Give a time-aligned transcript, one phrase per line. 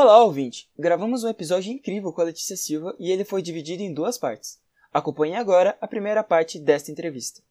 [0.00, 0.68] Olá, ouvinte!
[0.78, 4.60] Gravamos um episódio incrível com a Letícia Silva e ele foi dividido em duas partes.
[4.94, 7.42] Acompanhe agora a primeira parte desta entrevista.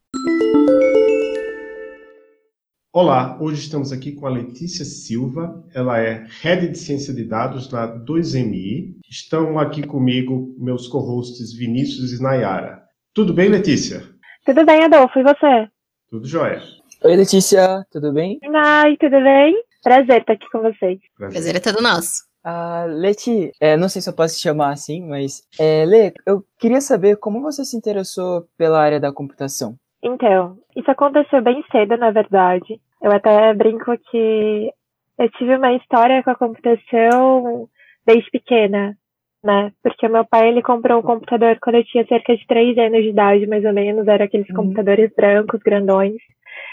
[2.90, 7.70] Olá, hoje estamos aqui com a Letícia Silva, ela é Head de Ciência de Dados
[7.70, 8.94] na 2MI.
[9.06, 12.82] Estão aqui comigo meus co-hosts Vinícius e Nayara.
[13.12, 14.02] Tudo bem, Letícia?
[14.46, 15.68] Tudo bem, Adolfo, e você?
[16.08, 16.62] Tudo jóia.
[17.04, 18.38] Oi, Letícia, tudo bem?
[18.54, 19.54] Ai, tudo bem?
[19.82, 20.98] Prazer estar aqui com vocês.
[21.14, 22.27] Prazer, Prazer é todo nosso.
[22.50, 26.42] Ah, Leti, é, não sei se eu posso te chamar assim, mas é, Lê, eu
[26.58, 29.74] queria saber como você se interessou pela área da computação.
[30.02, 32.80] Então, isso aconteceu bem cedo, na verdade.
[33.02, 34.72] Eu até brinco que
[35.18, 37.68] eu tive uma história com a computação
[38.06, 38.96] desde pequena,
[39.44, 39.70] né?
[39.82, 43.10] Porque meu pai ele comprou um computador quando eu tinha cerca de 3 anos de
[43.10, 44.08] idade, mais ou menos.
[44.08, 44.56] Era aqueles uhum.
[44.56, 46.16] computadores brancos, grandões.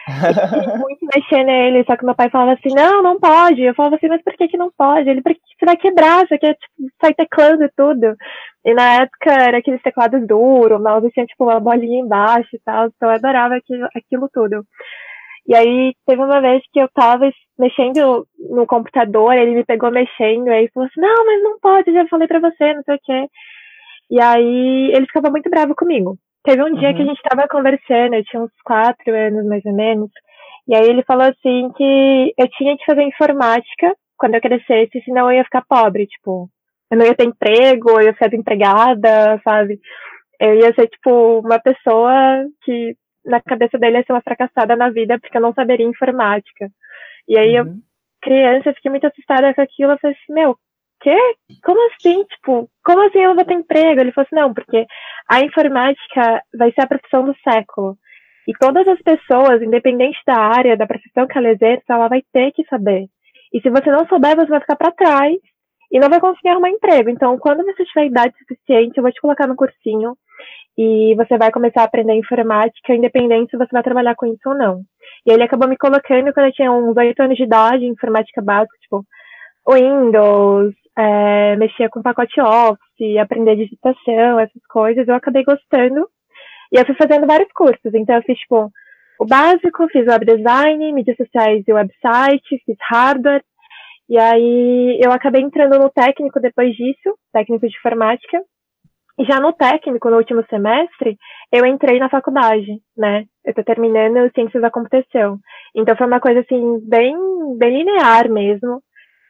[0.07, 3.61] Muito mexer nele, só que meu pai falava assim, não, não pode.
[3.61, 5.09] Eu falava assim, mas por que que não pode?
[5.09, 8.15] Ele, porque você vai quebrar, você quer tipo, sair teclando e tudo.
[8.63, 12.59] E na época era aqueles teclados duros, o mouse tinha tipo uma bolinha embaixo e
[12.63, 14.65] tal, então eu adorava aquilo, aquilo tudo.
[15.47, 20.49] E aí teve uma vez que eu tava mexendo no computador, ele me pegou mexendo,
[20.49, 23.27] aí falou assim, não, mas não pode, já falei pra você, não sei o quê.
[24.09, 26.17] E aí ele ficava muito bravo comigo.
[26.45, 27.07] Teve um dia que a uhum.
[27.09, 30.09] gente estava conversando, eu tinha uns quatro anos mais ou menos,
[30.67, 35.29] e aí ele falou assim que eu tinha que fazer informática quando eu crescesse, senão
[35.29, 36.49] eu ia ficar pobre, tipo,
[36.91, 39.79] eu não ia ter emprego, eu ia ser desempregada, sabe?
[40.39, 42.95] Eu ia ser, tipo, uma pessoa que
[43.25, 46.69] na cabeça dele ia ser uma fracassada na vida porque eu não saberia informática.
[47.27, 47.67] E aí uhum.
[47.67, 47.73] eu,
[48.21, 50.55] criança, fiquei muito assustada com aquilo, eu falei assim, meu,
[51.05, 51.17] quê?
[51.63, 52.23] Como assim?
[52.23, 54.01] Tipo, como assim ela vai ter emprego?
[54.01, 54.85] Ele falou assim, não, porque
[55.29, 57.95] a informática vai ser a profissão do século.
[58.47, 62.51] E todas as pessoas, independente da área, da profissão que ela exerce, ela vai ter
[62.51, 63.05] que saber.
[63.53, 65.37] E se você não souber, você vai ficar para trás
[65.91, 67.09] e não vai conseguir arrumar emprego.
[67.09, 70.15] Então, quando você tiver idade suficiente, eu vou te colocar no cursinho
[70.77, 74.55] e você vai começar a aprender informática, independente se você vai trabalhar com isso ou
[74.55, 74.81] não.
[75.25, 78.75] E ele acabou me colocando quando eu tinha uns oito anos de idade, informática básica,
[78.81, 79.05] tipo,
[79.67, 86.07] Windows, é, mexia com pacote Office, aprender digitação, essas coisas, eu acabei gostando.
[86.71, 87.93] E eu fui fazendo vários cursos.
[87.93, 88.71] Então, eu fiz, tipo,
[89.19, 93.43] o básico, fiz web design, mídias sociais e website, fiz hardware.
[94.09, 98.41] E aí, eu acabei entrando no técnico depois disso, técnico de informática.
[99.17, 101.17] E já no técnico, no último semestre,
[101.51, 103.25] eu entrei na faculdade, né?
[103.45, 105.39] Eu tô terminando Ciências da Computação.
[105.73, 107.15] Então, foi uma coisa, assim, bem,
[107.57, 108.81] bem linear mesmo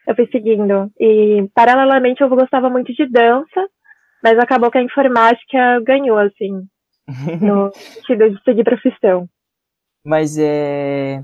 [0.08, 0.92] eu fui seguindo.
[1.00, 3.68] E, paralelamente, eu gostava muito de dança,
[4.24, 6.68] mas acabou que a informática ganhou, assim,
[7.42, 9.28] no sentido de seguir profissão.
[10.06, 11.24] Mas é.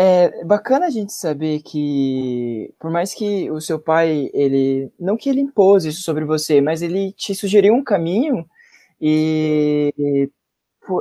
[0.00, 4.92] É bacana a gente saber que, por mais que o seu pai, ele.
[4.98, 8.46] Não que ele impôs isso sobre você, mas ele te sugeriu um caminho
[9.00, 10.30] e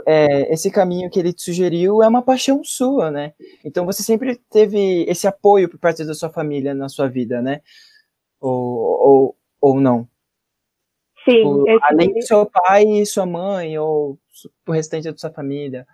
[0.06, 3.34] é, esse caminho que ele te sugeriu é uma paixão sua, né?
[3.64, 7.62] Então você sempre teve esse apoio por parte da sua família na sua vida, né?
[8.40, 10.08] Ou, ou, ou não?
[11.25, 11.44] Sim.
[11.84, 14.18] além do seu pai e sua mãe, ou
[14.66, 15.86] o restante da sua família,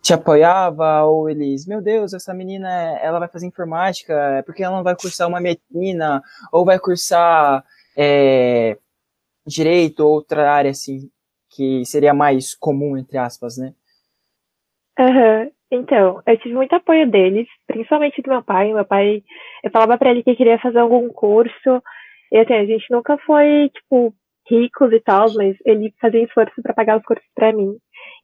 [0.00, 2.68] te apoiava, ou eles, meu Deus, essa menina,
[3.00, 7.64] ela vai fazer informática, é porque ela não vai cursar uma medicina, ou vai cursar
[7.96, 8.76] é,
[9.46, 11.10] direito, ou outra área, assim,
[11.54, 13.72] que seria mais comum, entre aspas, né?
[14.98, 15.50] Uhum.
[15.70, 18.72] Então, eu tive muito apoio deles, principalmente do meu pai.
[18.72, 19.22] Meu pai,
[19.62, 21.82] eu falava para ele que queria fazer algum curso.
[22.30, 24.14] E assim, a gente nunca foi, tipo,
[24.48, 27.74] ricos e tal, mas ele fazia esforço para pagar os cursos para mim.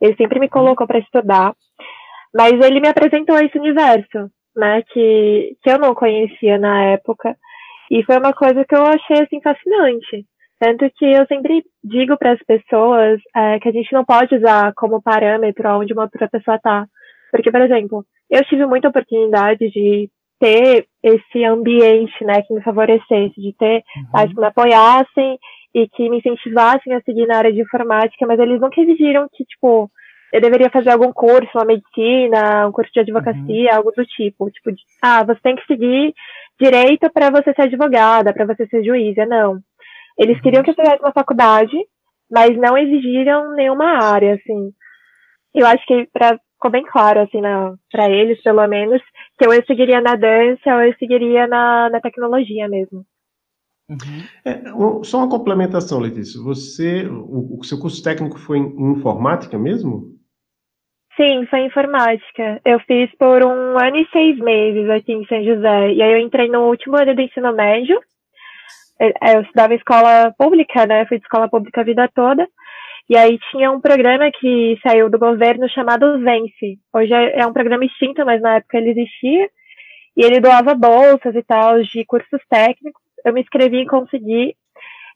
[0.01, 1.55] Ele sempre me colocou para estudar.
[2.33, 7.37] Mas ele me apresentou esse universo, né, que, que eu não conhecia na época.
[7.91, 10.25] E foi uma coisa que eu achei, assim, fascinante.
[10.61, 14.75] Tanto que eu sempre digo para as pessoas é, que a gente não pode usar
[14.75, 16.87] como parâmetro onde uma outra pessoa está.
[17.33, 23.41] Porque, por exemplo, eu tive muita oportunidade de ter esse ambiente, né, que me favorecesse,
[23.41, 24.11] de ter uhum.
[24.13, 25.39] pais que me apoiassem
[25.75, 29.45] e que me incentivassem a seguir na área de informática, mas eles nunca exigiram que,
[29.45, 29.91] tipo,
[30.33, 33.77] eu deveria fazer algum curso, uma medicina, um curso de advocacia, uhum.
[33.77, 34.51] algo do tipo.
[34.51, 34.71] Tipo,
[35.03, 36.15] ah, você tem que seguir
[36.61, 39.59] direito para você ser advogada, para você ser juíza, não.
[40.21, 41.75] Eles queriam que eu fizesse uma faculdade,
[42.31, 44.71] mas não exigiram nenhuma área, assim.
[45.55, 47.41] Eu acho que pra, ficou bem claro, assim,
[47.91, 49.01] para eles, pelo menos,
[49.39, 53.03] que eu seguiria na dança ou eu seguiria na, na tecnologia mesmo.
[53.89, 54.23] Uhum.
[54.45, 56.39] É, só uma complementação, Letícia.
[56.43, 60.15] Você, o, o, seu curso técnico foi em informática mesmo?
[61.17, 62.61] Sim, foi informática.
[62.63, 65.95] Eu fiz por um ano e seis meses aqui em São José.
[65.95, 67.99] E aí eu entrei no último ano do ensino médio.
[69.01, 71.07] É, eu estudava em escola pública, né?
[71.07, 72.47] Fui de escola pública a vida toda.
[73.09, 76.79] E aí tinha um programa que saiu do governo chamado Vence.
[76.93, 79.49] Hoje é, é um programa extinto, mas na época ele existia.
[80.17, 83.03] E ele doava bolsas e tal de cursos técnicos.
[83.25, 84.55] Eu me inscrevi e consegui.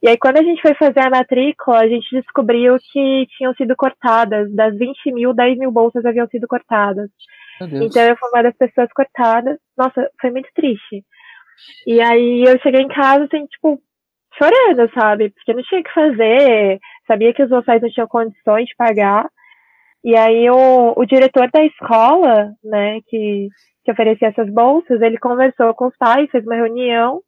[0.02, 3.74] E aí, quando a gente foi fazer a matrícula, a gente descobriu que tinham sido
[3.76, 4.52] cortadas.
[4.54, 7.08] Das 20 mil, 10 mil bolsas haviam sido cortadas.
[7.86, 9.58] Então, eu fui uma das pessoas cortadas.
[9.76, 11.04] Nossa, foi muito triste.
[11.86, 13.80] E aí, eu cheguei em casa, assim, tipo,
[14.36, 15.30] chorando, sabe?
[15.30, 16.80] Porque não tinha o que fazer.
[17.06, 19.28] Sabia que os vocês não tinham condições de pagar.
[20.04, 23.48] E aí, o, o diretor da escola, né, que,
[23.84, 27.22] que oferecia essas bolsas, ele conversou com os pais, fez uma reunião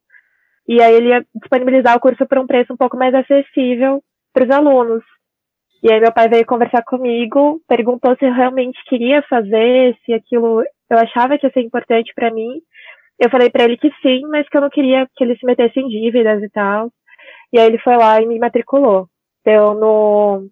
[0.67, 4.03] e aí ele ia disponibilizar o curso por um preço um pouco mais acessível
[4.33, 5.03] para os alunos.
[5.81, 10.61] E aí meu pai veio conversar comigo, perguntou se eu realmente queria fazer, se aquilo
[10.89, 12.61] eu achava que ia ser importante para mim.
[13.19, 15.79] Eu falei para ele que sim, mas que eu não queria que ele se metesse
[15.79, 16.91] em dívidas e tal.
[17.51, 19.07] E aí ele foi lá e me matriculou.
[19.41, 20.47] Então, no,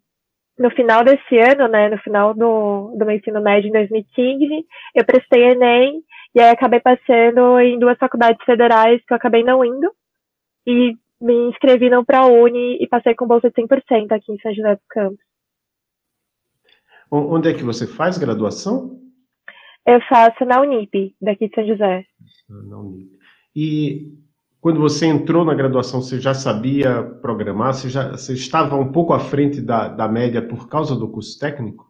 [0.58, 4.66] no final desse ano, né, no final do, do meu ensino médio, em 2015,
[4.96, 6.02] eu prestei Enem
[6.34, 9.92] e aí acabei passando em duas faculdades federais que eu acabei não indo
[10.66, 14.76] e me inscrevi no ProUni e passei com bolsa de 100% aqui em São José
[14.76, 15.26] dos Campos.
[17.12, 19.00] Onde é que você faz graduação?
[19.86, 22.04] Eu faço na Unip, daqui de São José.
[22.50, 22.78] Na.
[23.56, 24.14] E
[24.62, 27.74] quando você entrou na graduação, você já sabia programar?
[27.74, 31.40] Você, já, você estava um pouco à frente da, da média por causa do curso
[31.40, 31.86] técnico?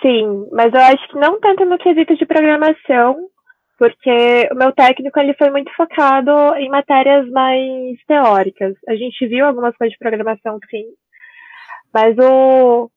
[0.00, 3.28] Sim, mas eu acho que não tanto no quesito de programação,
[3.78, 8.74] porque o meu técnico ele foi muito focado em matérias mais teóricas.
[8.88, 10.86] A gente viu algumas coisas de programação, sim,
[11.94, 12.90] mas o,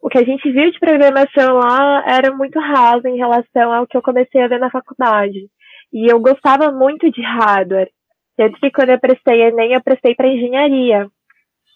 [0.00, 3.96] o que a gente viu de programação lá era muito raso em relação ao que
[3.96, 5.48] eu comecei a ver na faculdade.
[5.92, 7.90] E eu gostava muito de hardware.
[8.36, 11.08] Tanto que quando eu prestei Enem, eu prestei para engenharia.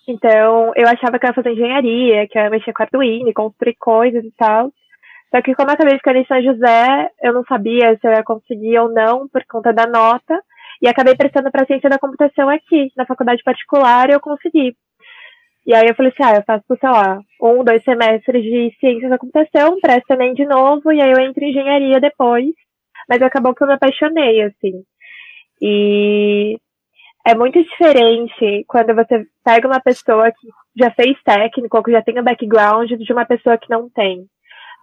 [0.06, 3.76] Então, eu achava que eu ia fazer engenharia, que eu ia mexer com Arduino, construir
[3.78, 4.70] coisas e tal.
[5.34, 8.22] Só que como eu acabei ficando em São José, eu não sabia se eu ia
[8.22, 10.40] conseguir ou não por conta da nota.
[10.80, 14.76] E acabei prestando para ciência da computação aqui, na faculdade particular, e eu consegui.
[15.66, 19.08] E aí eu falei assim, ah, eu faço, sei lá, um, dois semestres de ciência
[19.08, 22.52] da computação, presto também de novo, e aí eu entro em engenharia depois.
[23.08, 24.82] Mas acabou que eu me apaixonei, assim.
[25.60, 26.58] E
[27.26, 32.02] é muito diferente quando você pega uma pessoa que já fez técnico, ou que já
[32.02, 34.26] tem um background, de uma pessoa que não tem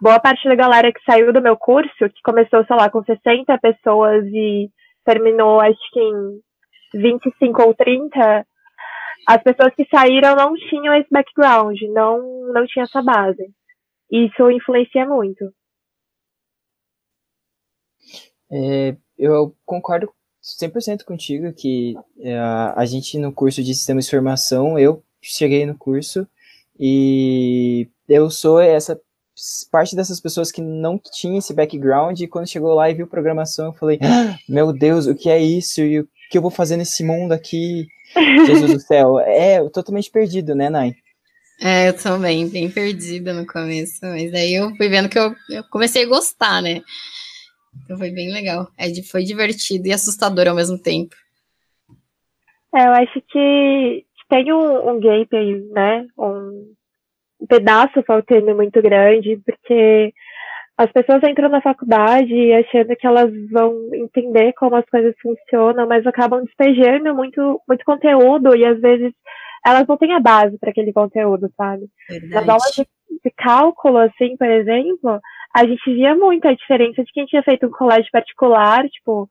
[0.01, 3.57] boa parte da galera que saiu do meu curso, que começou, sei lá, com 60
[3.57, 4.69] pessoas e
[5.05, 6.39] terminou, acho que em
[7.01, 8.45] 25 ou 30,
[9.27, 13.51] as pessoas que saíram não tinham esse background, não, não tinha essa base.
[14.11, 15.53] Isso influencia muito.
[18.51, 20.11] É, eu concordo
[20.41, 25.77] 100% contigo que é, a gente no curso de sistemas de informação, eu cheguei no
[25.77, 26.27] curso
[26.79, 28.99] e eu sou essa
[29.71, 33.67] parte dessas pessoas que não tinha esse background e quando chegou lá e viu programação,
[33.67, 35.81] eu falei, ah, meu Deus, o que é isso?
[35.81, 37.87] E o que eu vou fazer nesse mundo aqui?
[38.15, 39.19] Jesus do céu.
[39.19, 40.93] É, totalmente perdido, né, Nai?
[41.61, 45.63] É, eu também, bem perdida no começo, mas aí eu fui vendo que eu, eu
[45.69, 46.81] comecei a gostar, né?
[47.83, 48.69] Então foi bem legal.
[48.77, 51.15] É, foi divertido e assustador ao mesmo tempo.
[52.73, 56.07] É, eu acho que tem um, um gap aí, né?
[56.17, 56.73] Um,
[57.41, 60.13] um pedaço faltando muito grande, porque
[60.79, 66.07] as pessoas entram na faculdade achando que elas vão entender como as coisas funcionam, mas
[66.07, 69.11] acabam despejando muito, muito conteúdo e às vezes
[69.65, 71.85] elas não têm a base para aquele conteúdo, sabe?
[72.09, 72.33] Verdade.
[72.33, 72.87] Nas aulas de,
[73.21, 75.19] de, cálculo, assim, por exemplo,
[75.53, 79.29] a gente via muito a diferença de quem tinha feito um colégio particular, tipo,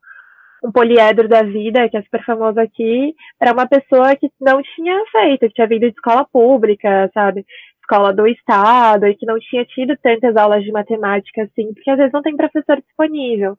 [0.63, 5.03] um poliedro da vida, que é super famoso aqui, para uma pessoa que não tinha
[5.11, 7.43] feito, que tinha vindo de escola pública, sabe?
[7.89, 11.97] Escola do estado e que não tinha tido tantas aulas de matemática assim, porque às
[11.97, 13.57] vezes não tem professor disponível.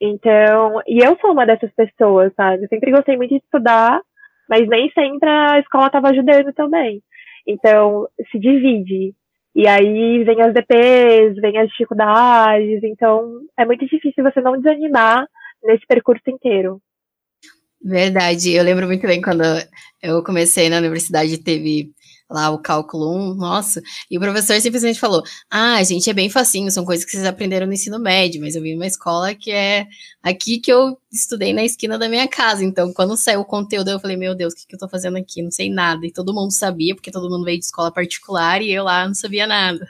[0.00, 2.62] Então, e eu sou uma dessas pessoas, sabe?
[2.62, 4.00] Eu sempre gostei muito de estudar,
[4.48, 7.02] mas nem sempre a escola estava ajudando também.
[7.44, 9.12] Então, se divide.
[9.56, 15.26] E aí vem as DPs, vem as dificuldades, então é muito difícil você não desanimar
[15.64, 16.80] nesse percurso inteiro.
[17.82, 19.42] Verdade, eu lembro muito bem quando
[20.02, 21.92] eu comecei na universidade, teve
[22.30, 26.70] lá o cálculo 1, nossa, e o professor simplesmente falou: Ah, gente, é bem facinho,
[26.70, 29.86] são coisas que vocês aprenderam no ensino médio, mas eu vim numa escola que é
[30.22, 32.64] aqui que eu estudei na esquina da minha casa.
[32.64, 35.16] Então, quando saiu o conteúdo, eu falei: Meu Deus, o que, que eu tô fazendo
[35.16, 35.42] aqui?
[35.42, 36.06] Não sei nada.
[36.06, 39.14] E todo mundo sabia, porque todo mundo veio de escola particular e eu lá não
[39.14, 39.86] sabia nada.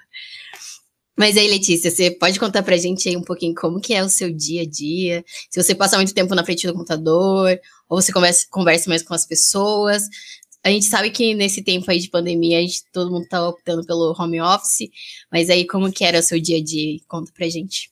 [1.18, 4.08] Mas aí, Letícia, você pode contar pra gente aí um pouquinho como que é o
[4.08, 5.24] seu dia a dia?
[5.50, 9.14] Se você passa muito tempo na frente do computador, ou você conversa, conversa mais com
[9.14, 10.04] as pessoas,
[10.64, 13.86] a gente sabe que nesse tempo aí de pandemia, a gente, todo mundo tá optando
[13.86, 14.88] pelo home office,
[15.32, 16.98] mas aí como que era o seu dia a dia?
[17.08, 17.90] Conta pra gente.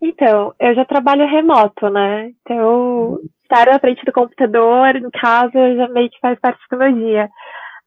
[0.00, 2.30] Então, eu já trabalho remoto, né?
[2.40, 6.92] Então, estar na frente do computador, em casa, já meio que faz parte do meu
[6.92, 7.28] dia.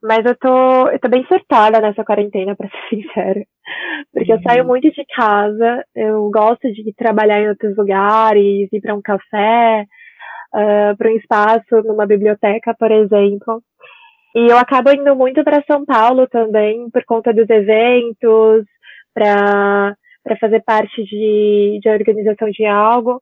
[0.02, 3.46] Mas eu tô, eu tô bem surtada nessa quarentena, pra ser sincera.
[4.14, 4.70] Porque eu saio uhum.
[4.70, 9.86] muito de casa, eu gosto de trabalhar em outros lugares, ir para um café,
[10.54, 13.62] uh, para um espaço numa biblioteca, por exemplo.
[14.36, 18.66] E eu acabo indo muito para São Paulo também, por conta dos eventos,
[19.14, 19.96] para
[20.40, 23.22] fazer parte de, de organização de algo.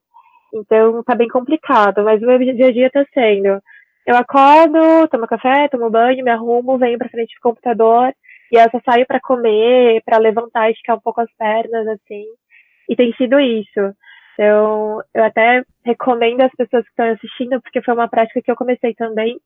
[0.53, 3.61] Então tá bem complicado, mas o meu dia a dia tá sendo.
[4.05, 8.13] Eu acordo, tomo café, tomo banho, me arrumo, venho para frente do computador
[8.51, 12.25] e eu só saio para comer, para levantar esticar um pouco as pernas, assim.
[12.89, 13.93] E tem sido isso.
[14.33, 18.55] Então, eu até recomendo às pessoas que estão assistindo, porque foi uma prática que eu
[18.55, 19.37] comecei também,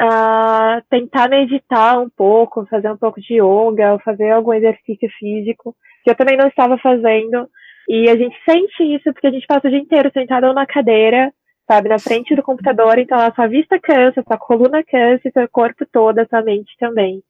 [0.00, 6.10] a tentar meditar um pouco, fazer um pouco de yoga, fazer algum exercício físico, que
[6.10, 7.46] eu também não estava fazendo.
[7.86, 11.30] E a gente sente isso porque a gente passa o dia inteiro sentado numa cadeira,
[11.68, 15.32] sabe, na frente do computador, então a sua vista cansa, a sua coluna cansa, e
[15.32, 17.22] seu corpo todo, a sua mente também.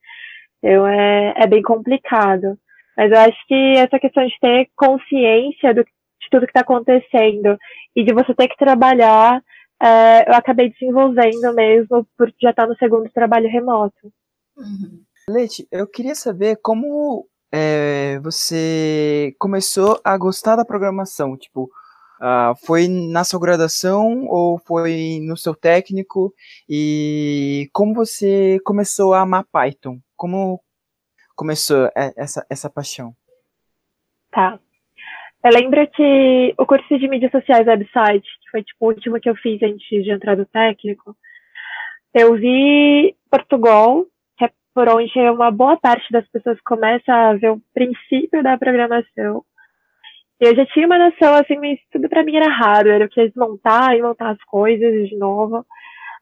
[0.62, 2.56] Então é, é bem complicado.
[2.96, 5.84] Mas eu acho que essa questão de ter consciência do,
[6.30, 7.58] tudo que está acontecendo
[7.96, 9.42] e de você ter que trabalhar,
[9.82, 14.12] é, eu acabei desenvolvendo mesmo por já estar tá no segundo trabalho remoto.
[14.56, 15.02] Uhum.
[15.28, 21.70] Leite, eu queria saber como é, você começou a gostar da programação, tipo,
[22.20, 26.32] uh, foi na sua graduação ou foi no seu técnico
[26.68, 29.98] e como você começou a amar Python?
[30.16, 30.60] Como
[31.34, 33.14] começou essa, essa paixão?
[34.30, 34.58] Tá.
[35.42, 39.36] Eu lembro que o curso de mídias sociais website, foi tipo o último que eu
[39.36, 41.16] fiz antes de entrar no técnico,
[42.14, 44.04] eu vi Portugal,
[44.36, 48.58] que é por onde uma boa parte das pessoas começa a ver o princípio da
[48.58, 49.44] programação.
[50.40, 53.94] Eu já tinha uma noção, assim, mas tudo para mim era hardware, eu queria desmontar
[53.94, 55.64] e montar as coisas de novo.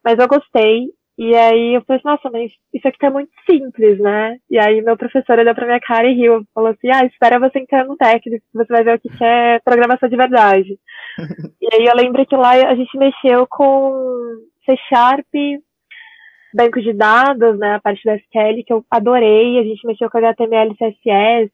[0.04, 0.88] Mas eu gostei,
[1.19, 4.37] e aí eu falei assim, nossa, mas isso aqui tá muito simples, né?
[4.49, 7.59] E aí meu professor olhou pra minha cara e riu, falou assim, ah, espera você
[7.59, 10.79] entrar no técnico, você vai ver o que é programação de verdade.
[11.61, 13.93] e aí eu lembro que lá a gente mexeu com
[14.65, 15.27] C Sharp,
[16.55, 20.19] banco de dados, né, a parte da SQL, que eu adorei, a gente mexeu com
[20.19, 21.51] HTML, CSS,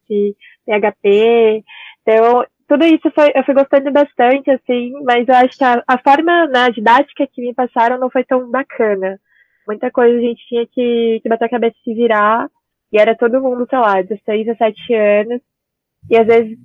[0.66, 1.64] PHP,
[2.02, 5.98] então tudo isso foi, eu fui gostando bastante, assim, mas eu acho que a, a
[5.98, 9.18] forma, né, a didática que me passaram não foi tão bacana
[9.66, 12.48] muita coisa a gente tinha que, que bater a cabeça e se virar,
[12.92, 15.40] e era todo mundo, sei lá, 16, 17 anos,
[16.10, 16.58] e às vezes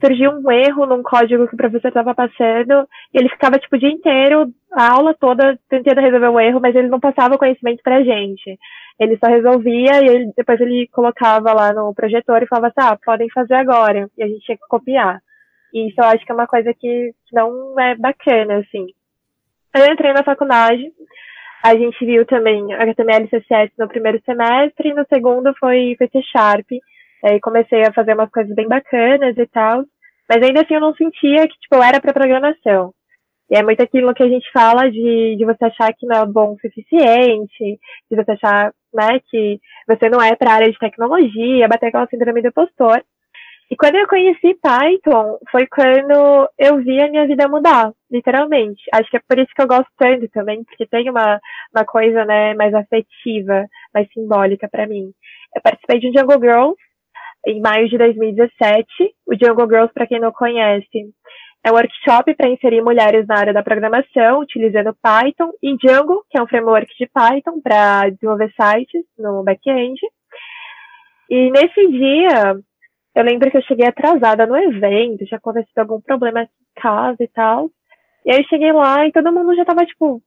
[0.00, 3.78] surgia um erro num código que o professor estava passando, e ele ficava, tipo, o
[3.78, 7.82] dia inteiro, a aula toda, tentando resolver o erro, mas ele não passava o conhecimento
[7.82, 8.58] pra gente.
[8.98, 12.98] Ele só resolvia, e ele, depois ele colocava lá no projetor e falava assim, ah,
[13.04, 15.20] podem fazer agora, e a gente tinha que copiar.
[15.72, 18.86] E isso eu acho que é uma coisa que não é bacana, assim.
[19.74, 20.92] Eu entrei na faculdade,
[21.62, 26.66] a gente viu também HTML CSS no primeiro semestre, e no segundo foi, C Sharp.
[27.24, 29.84] Aí comecei a fazer umas coisas bem bacanas e tal.
[30.28, 32.92] Mas ainda assim eu não sentia que, tipo, era para programação.
[33.50, 36.26] E é muito aquilo que a gente fala de, de você achar que não é
[36.26, 37.78] bom o suficiente,
[38.10, 42.06] de você achar, né, que você não é para a área de tecnologia, bater aquela
[42.06, 43.04] síndrome do impostor.
[43.72, 48.82] E quando eu conheci Python, foi quando eu vi a minha vida mudar, literalmente.
[48.92, 51.40] Acho que é por isso que eu gosto tanto também, porque tem uma,
[51.74, 55.10] uma coisa, né, mais afetiva, mais simbólica para mim.
[55.56, 56.76] Eu participei de um Jungle Girls
[57.46, 58.86] em maio de 2017.
[59.26, 61.10] O Jungle Girls, para quem não conhece,
[61.64, 66.36] é um workshop para inserir mulheres na área da programação, utilizando Python e Django, que
[66.36, 69.98] é um framework de Python para desenvolver sites no back-end.
[71.30, 72.60] E nesse dia,
[73.14, 76.48] eu lembro que eu cheguei atrasada no evento, tinha acontecido algum problema em
[76.80, 77.70] casa e tal.
[78.24, 80.22] E aí eu cheguei lá e todo mundo já tava, tipo,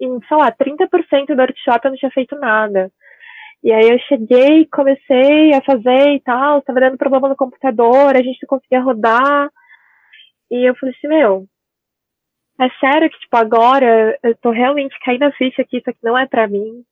[0.00, 2.90] em, sei lá, 30% do workshop eu não tinha feito nada.
[3.62, 8.22] E aí eu cheguei, comecei a fazer e tal, tava dando problema no computador, a
[8.22, 9.50] gente não conseguia rodar.
[10.50, 11.46] E eu falei assim, meu,
[12.60, 16.16] é sério que, tipo, agora eu tô realmente caindo a ficha que isso aqui não
[16.16, 16.84] é para mim.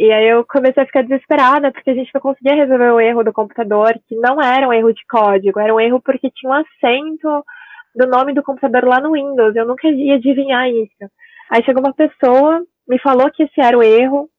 [0.00, 3.22] E aí eu comecei a ficar desesperada, porque a gente não conseguia resolver o erro
[3.22, 6.54] do computador, que não era um erro de código, era um erro porque tinha um
[6.54, 7.44] acento
[7.94, 9.54] do nome do computador lá no Windows.
[9.54, 11.12] Eu nunca ia adivinhar isso.
[11.50, 14.30] Aí chegou uma pessoa, me falou que esse era o erro,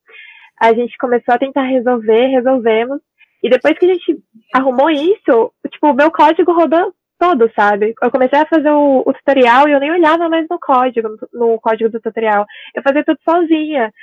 [0.60, 3.00] a gente começou a tentar resolver, resolvemos.
[3.44, 4.18] E depois que a gente
[4.56, 7.94] arrumou isso, tipo, o meu código rodou todo, sabe?
[8.02, 11.52] Eu comecei a fazer o, o tutorial e eu nem olhava mais no código, no,
[11.52, 12.48] no, código do tutorial.
[12.74, 13.94] Eu fazia tudo sozinha.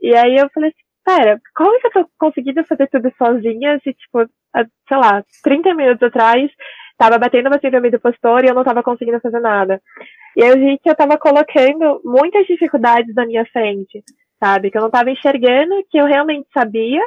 [0.00, 3.78] E aí eu falei assim, pera, como é que eu tô conseguindo fazer tudo sozinha
[3.82, 4.26] se, tipo,
[4.88, 6.50] sei lá, 30 minutos atrás
[6.98, 9.80] tava batendo uma síndrome do postor e eu não tava conseguindo fazer nada.
[10.36, 14.02] E eu vi que eu tava colocando muitas dificuldades na minha frente,
[14.38, 14.70] sabe?
[14.70, 17.02] Que eu não tava enxergando que eu realmente sabia,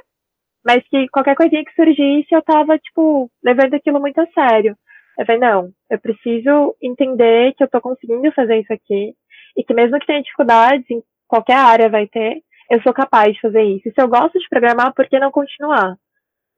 [0.66, 4.76] mas que qualquer coisinha que surgisse eu tava, tipo, levando aquilo muito a sério.
[5.18, 9.14] Eu falei, não, eu preciso entender que eu tô conseguindo fazer isso aqui
[9.56, 13.42] e que mesmo que tenha dificuldades, em qualquer área vai ter, eu sou capaz de
[13.42, 13.90] fazer isso.
[13.94, 15.96] Se eu gosto de programar, por que não continuar?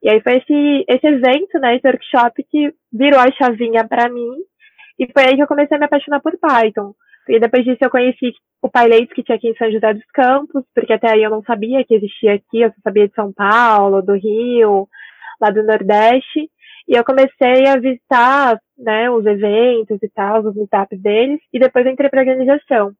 [0.02, 4.30] E aí foi esse, esse evento, né, esse workshop que virou a chavinha para mim
[5.00, 6.94] e foi aí que eu comecei a me apaixonar por Python.
[7.28, 10.64] E depois disso eu conheci o PyLates que tinha aqui em São José dos Campos,
[10.74, 14.02] porque até aí eu não sabia que existia aqui, eu só sabia de São Paulo,
[14.02, 14.88] do Rio,
[15.42, 16.50] lá do Nordeste.
[16.88, 21.86] E eu comecei a visitar, né, os eventos e tal, os meetups deles, e depois
[21.86, 22.92] entrei para a organização.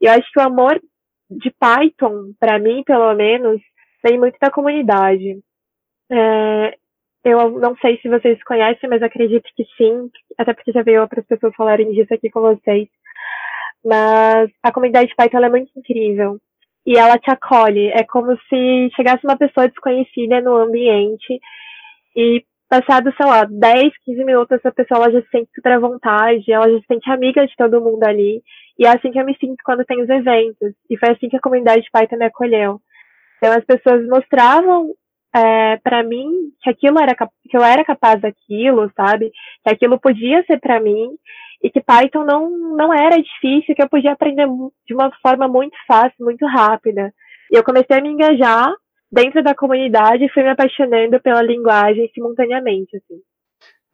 [0.00, 0.80] E eu acho que o amor
[1.30, 3.60] de Python, para mim, pelo menos,
[4.02, 5.38] vem muito da comunidade.
[6.10, 6.74] É,
[7.24, 11.26] eu não sei se vocês conhecem, mas acredito que sim, até porque já veio outras
[11.26, 12.88] pessoas falarem disso aqui com vocês.
[13.84, 16.38] Mas a comunidade de Python é muito incrível.
[16.86, 17.88] E ela te acolhe.
[17.88, 21.38] É como se chegasse uma pessoa desconhecida no ambiente
[22.16, 25.78] e passado, sei lá, 10, 15 minutos, essa pessoa ela já se sente super à
[25.78, 28.42] vontade, ela já se sente amiga de todo mundo ali.
[28.78, 30.72] E é assim que eu me sinto quando tem os eventos.
[30.88, 32.80] E foi assim que a comunidade de Python me acolheu.
[33.38, 34.94] Então as pessoas mostravam
[35.34, 39.30] é, para mim que aquilo era que eu era capaz daquilo, sabe?
[39.64, 41.10] Que aquilo podia ser para mim
[41.62, 44.46] e que Python não não era difícil, que eu podia aprender
[44.86, 47.12] de uma forma muito fácil, muito rápida.
[47.50, 48.72] E eu comecei a me engajar
[49.10, 53.20] dentro da comunidade e fui me apaixonando pela linguagem simultaneamente, assim.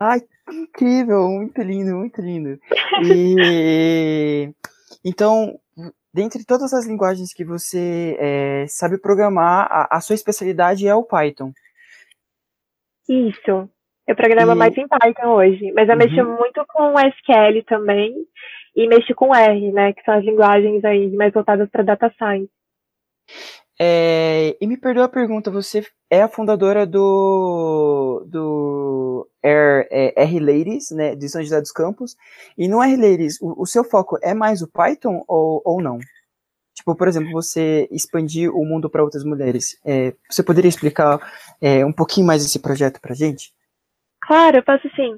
[0.00, 2.58] Ai, que incrível, muito lindo, muito lindo.
[3.04, 4.52] E
[5.04, 5.58] então,
[6.12, 11.02] dentre todas as linguagens que você é, sabe programar, a, a, sua especialidade é o
[11.02, 11.52] Python.
[13.08, 13.68] Isso.
[14.06, 14.54] Eu programo e...
[14.54, 15.98] mais em Python hoje, mas eu uhum.
[15.98, 18.14] mexo muito com SQL também
[18.76, 22.50] e mexo com R, né, que são as linguagens aí mais voltadas para data science.
[23.80, 24.13] É,
[24.60, 30.90] e me perdoa a pergunta, você é a fundadora do, do R, é, R Ladies,
[30.90, 32.16] né, de São José dos Campos,
[32.56, 35.98] e no R Ladies, o, o, seu foco é mais o Python ou, ou não?
[36.74, 39.78] Tipo, por exemplo, você expandir o mundo para outras mulheres.
[39.84, 41.20] É, você poderia explicar
[41.60, 43.52] é, um pouquinho mais esse projeto para gente?
[44.22, 45.16] Claro, eu posso sim.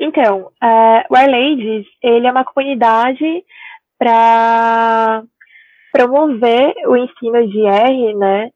[0.00, 3.44] Então, uh, o R Ladies, ele é uma comunidade
[3.98, 5.24] para
[5.92, 8.50] promover o ensino de R, né?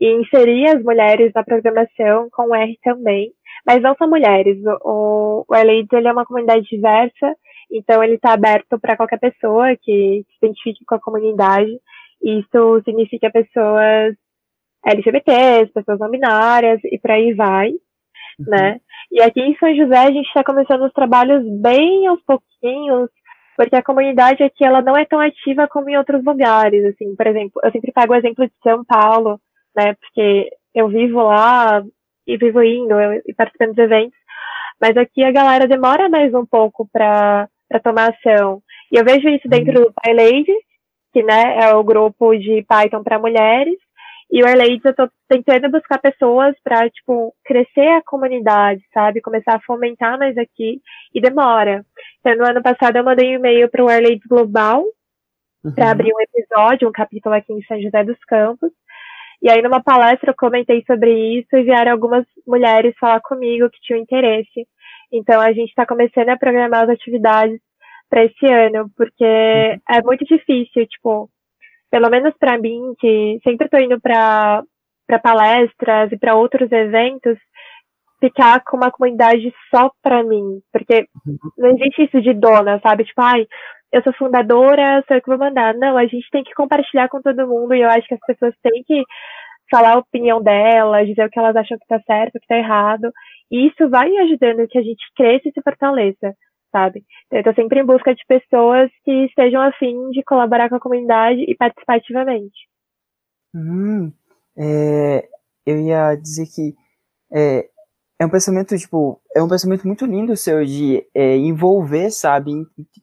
[0.00, 3.32] E inserir as mulheres na programação com R também.
[3.66, 4.58] Mas não só mulheres.
[4.82, 7.36] O, o Elades, ele é uma comunidade diversa,
[7.70, 11.70] então ele está aberto para qualquer pessoa que se identifique com a comunidade.
[12.22, 14.14] Isso significa pessoas
[14.84, 18.46] LGBTs, pessoas não binárias e por aí vai, uhum.
[18.46, 18.80] né?
[19.10, 23.10] E aqui em São José a gente está começando os trabalhos bem aos pouquinhos,
[23.56, 27.26] porque a comunidade aqui ela não é tão ativa como em outros lugares, assim, por
[27.26, 29.40] exemplo, eu sempre pego o exemplo de São Paulo,
[29.78, 31.84] né, porque eu vivo lá
[32.26, 34.18] e vivo indo eu, e participando dos eventos,
[34.80, 37.48] mas aqui a galera demora mais um pouco para
[37.82, 38.60] tomar ação.
[38.90, 39.84] E eu vejo isso dentro uhum.
[39.84, 40.52] do PyLady,
[41.12, 43.78] que né, é o grupo de Python para mulheres,
[44.30, 49.22] e o Airlades eu tô tentando buscar pessoas para tipo, crescer a comunidade, sabe?
[49.22, 50.82] Começar a fomentar mais aqui,
[51.14, 51.82] e demora.
[52.20, 54.84] Então, no ano passado eu mandei um e-mail para o Airlades Global,
[55.64, 55.72] uhum.
[55.74, 58.70] para abrir um episódio, um capítulo aqui em São José dos Campos.
[59.40, 63.80] E aí, numa palestra, eu comentei sobre isso e vieram algumas mulheres falar comigo que
[63.80, 64.66] tinham interesse.
[65.12, 67.60] Então, a gente está começando a programar as atividades
[68.10, 69.96] para esse ano, porque uhum.
[69.96, 71.30] é muito difícil, tipo,
[71.90, 74.64] pelo menos para mim, que sempre estou indo para
[75.22, 77.38] palestras e para outros eventos,
[78.20, 81.38] ficar com uma comunidade só para mim, porque uhum.
[81.56, 83.04] não existe isso de dona, sabe?
[83.04, 83.46] Tipo, ai,
[83.92, 85.74] eu sou fundadora, sou eu que vou mandar.
[85.74, 88.54] Não, a gente tem que compartilhar com todo mundo e eu acho que as pessoas
[88.62, 89.02] têm que
[89.70, 92.56] falar a opinião delas, dizer o que elas acham que tá certo, o que tá
[92.56, 93.10] errado.
[93.50, 96.34] E isso vai ajudando que a gente cresça e se fortaleça.
[96.70, 97.02] sabe?
[97.26, 100.80] Então, eu tô sempre em busca de pessoas que estejam afim de colaborar com a
[100.80, 102.68] comunidade e participar ativamente.
[103.54, 104.12] Hum,
[104.56, 105.26] é,
[105.64, 106.74] eu ia dizer que
[107.32, 107.68] é,
[108.18, 112.50] é um pensamento, tipo, é um pensamento muito lindo seu de é, envolver, sabe,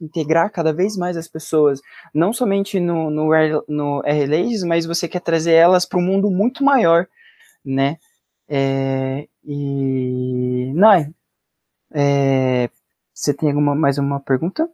[0.00, 1.80] integrar cada vez mais as pessoas,
[2.14, 3.30] não somente no, no,
[3.66, 7.08] no R-Ladies, mas você quer trazer elas para um mundo muito maior,
[7.64, 7.96] né?
[8.46, 11.10] É, e, Nai,
[11.94, 12.68] é,
[13.14, 14.68] você tem alguma, mais uma pergunta?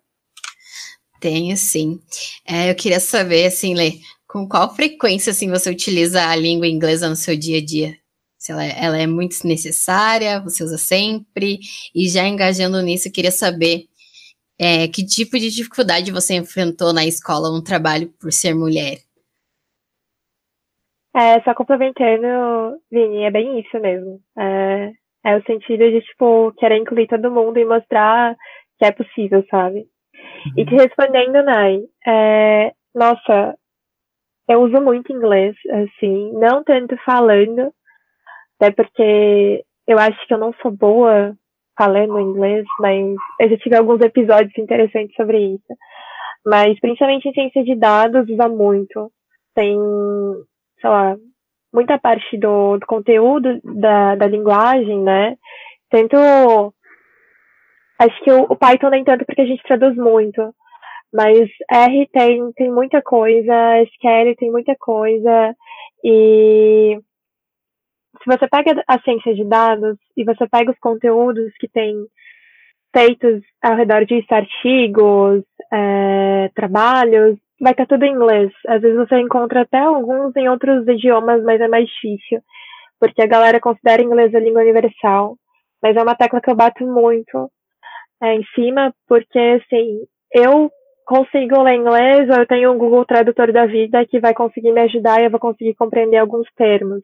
[1.21, 2.01] Tenho, sim.
[2.45, 7.09] É, eu queria saber, assim, Lê, com qual frequência, assim, você utiliza a língua inglesa
[7.09, 8.02] no seu dia a dia?
[8.43, 11.61] Se ela, é, ela é muito necessária, você usa sempre?
[11.95, 13.85] E já engajando nisso, eu queria saber
[14.59, 18.99] é, que tipo de dificuldade você enfrentou na escola no trabalho por ser mulher?
[21.15, 24.21] É, só complementando, Vini, é bem isso mesmo.
[24.37, 24.93] É,
[25.25, 28.37] é o sentido de, tipo, querer incluir todo mundo e mostrar
[28.77, 29.87] que é possível, sabe?
[30.47, 30.53] Uhum.
[30.57, 33.57] E te respondendo, Nai, é, nossa,
[34.49, 37.73] eu uso muito inglês, assim, não tanto falando,
[38.63, 41.37] até porque eu acho que eu não sou boa
[41.77, 45.77] falando inglês, mas eu já tive alguns episódios interessantes sobre isso.
[46.47, 49.11] Mas principalmente em ciência de dados usa muito.
[49.53, 49.77] Tem,
[50.81, 51.17] sei lá,
[51.75, 55.37] muita parte do, do conteúdo da, da linguagem, né?
[55.91, 56.17] Tanto.
[57.99, 60.55] Acho que o, o, Python nem tanto porque a gente traduz muito.
[61.13, 65.55] Mas R tem, tem muita coisa, SQL tem muita coisa.
[66.05, 66.99] E
[68.19, 71.95] se você pega a ciência de dados e você pega os conteúdos que tem
[72.95, 78.53] feitos ao redor disso, artigos, é, trabalhos, vai estar tudo em inglês.
[78.69, 82.41] Às vezes você encontra até alguns em outros idiomas, mas é mais difícil,
[83.01, 85.37] porque a galera considera inglês a língua universal.
[85.83, 87.51] Mas é uma tecla que eu bato muito
[88.23, 90.01] é, em cima, porque assim,
[90.33, 90.71] eu
[91.05, 94.81] consigo ler inglês, ou eu tenho um Google Tradutor da vida que vai conseguir me
[94.83, 97.03] ajudar e eu vou conseguir compreender alguns termos.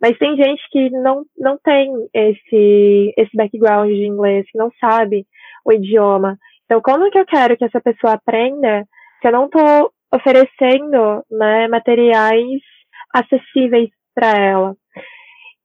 [0.00, 5.26] Mas tem gente que não, não tem esse, esse background de inglês, que não sabe
[5.64, 6.36] o idioma.
[6.64, 8.84] Então, como que eu quero que essa pessoa aprenda
[9.20, 12.60] que eu não estou oferecendo né, materiais
[13.14, 14.76] acessíveis para ela.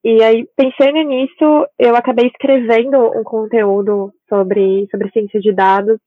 [0.03, 5.99] E aí, pensando nisso, eu acabei escrevendo um conteúdo sobre, sobre ciência de dados.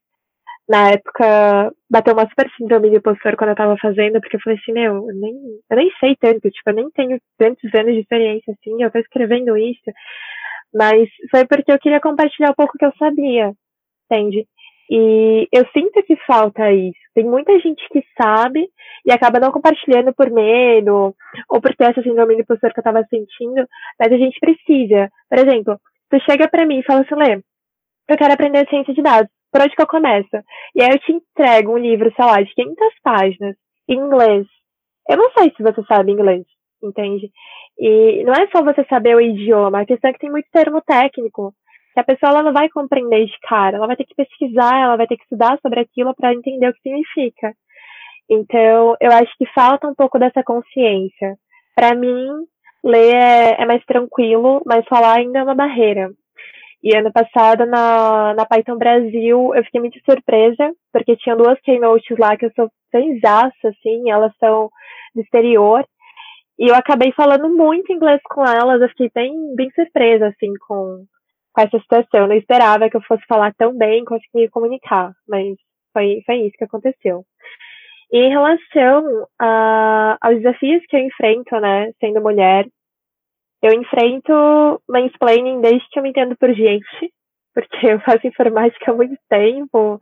[0.68, 4.58] Na época, bateu uma super síndrome de impostor quando eu estava fazendo, porque eu falei
[4.58, 5.34] assim, meu, eu nem,
[5.70, 9.00] eu nem sei tanto, tipo, eu nem tenho tantos anos de experiência assim, eu estou
[9.00, 9.90] escrevendo isso.
[10.74, 13.52] Mas foi porque eu queria compartilhar um pouco que eu sabia,
[14.10, 14.46] entende?
[14.90, 16.98] E eu sinto que falta isso.
[17.14, 18.68] Tem muita gente que sabe
[19.06, 21.14] e acaba não compartilhando por medo
[21.48, 23.66] ou por ter essa síndrome de impostor que eu tava sentindo,
[23.98, 25.10] mas a gente precisa.
[25.28, 27.40] Por exemplo, tu chega para mim e fala assim, Lê,
[28.08, 29.30] eu quero aprender ciência de dados.
[29.54, 30.36] Por onde que eu começo?
[30.74, 33.56] E aí eu te entrego um livro, sei lá, de 500 páginas,
[33.88, 34.48] em inglês.
[35.08, 36.44] Eu não sei se você sabe inglês,
[36.82, 37.30] entende?
[37.78, 40.80] E não é só você saber o idioma, a questão é que tem muito termo
[40.80, 41.54] técnico
[41.92, 44.96] que a pessoa ela não vai compreender de cara, ela vai ter que pesquisar, ela
[44.96, 47.54] vai ter que estudar sobre aquilo para entender o que significa.
[48.28, 51.36] Então, eu acho que falta um pouco dessa consciência.
[51.76, 52.28] Para mim,
[52.82, 56.10] ler é, é, mais tranquilo, mas falar ainda é uma barreira.
[56.84, 62.18] E ano passado, na, na Python Brasil, eu fiquei muito surpresa, porque tinha duas keynotes
[62.18, 64.68] lá que eu sou fãzaça, assim, elas são
[65.14, 65.82] do exterior,
[66.58, 71.06] e eu acabei falando muito inglês com elas, eu fiquei bem, bem surpresa, assim, com,
[71.54, 72.20] com essa situação.
[72.20, 75.56] Eu não esperava que eu fosse falar tão bem, conseguir comunicar, mas
[75.90, 77.24] foi, foi isso que aconteceu.
[78.12, 82.66] E em relação a, aos desafios que eu enfrento, né, sendo mulher,
[83.64, 87.12] eu enfrento mansplaining desde que eu me entendo por gente,
[87.54, 89.98] porque eu faço informática há muito tempo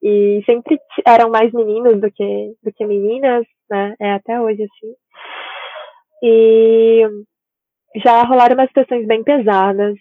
[0.00, 4.94] e sempre eram mais meninos do que, do que meninas, né, é até hoje assim.
[6.22, 7.02] E
[7.96, 9.96] já rolaram umas situações bem pesadas,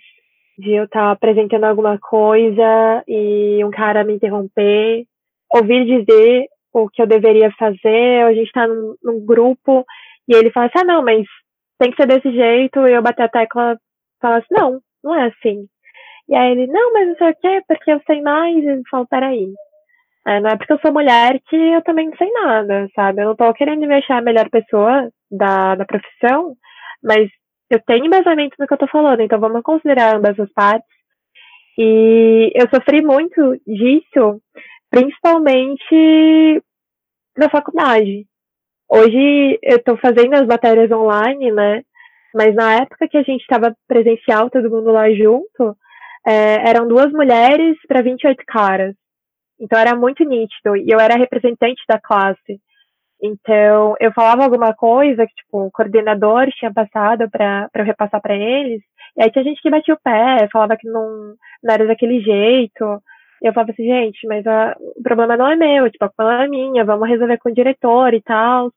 [0.60, 5.06] de eu estar tá apresentando alguma coisa e um cara me interromper,
[5.56, 9.84] ouvir dizer o que eu deveria fazer, a gente está num, num, grupo
[10.28, 11.26] e ele fala assim, ah, não, mas
[11.82, 13.76] tem que ser desse jeito, e eu bater a tecla
[14.22, 15.66] falar assim, não, não é assim.
[16.30, 18.82] E aí ele, não, mas não sei o quê, porque eu sei mais, e eu
[18.90, 19.52] falo, peraí.
[20.28, 23.24] É, não é porque eu sou mulher que eu também não sei nada, sabe?
[23.24, 26.56] Eu não tô querendo me achar a melhor pessoa da, da profissão,
[27.04, 27.28] mas
[27.68, 30.88] eu tenho embasamento no que eu tô falando, então vamos considerar ambas as partes.
[31.80, 34.40] E eu sofri muito disso,
[34.92, 36.62] principalmente
[37.36, 38.28] na faculdade.
[38.94, 41.82] Hoje eu estou fazendo as matérias online, né?
[42.36, 45.78] Mas na época que a gente estava presencial, todo mundo lá junto,
[46.28, 48.94] é, eram duas mulheres para 28 caras.
[49.58, 50.76] Então era muito nítido.
[50.76, 52.60] E eu era representante da classe.
[53.24, 58.36] Então, eu falava alguma coisa que, tipo, o coordenador tinha passado para eu repassar para
[58.36, 58.82] eles,
[59.16, 62.84] e aí tinha gente que batia o pé, falava que não, não era daquele jeito.
[63.42, 66.48] Eu falava assim, gente, mas a, o problema não é meu, tipo, a culpa é
[66.48, 68.72] minha, vamos resolver com o diretor e tal.